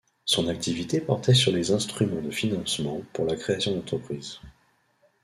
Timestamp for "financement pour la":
2.31-3.35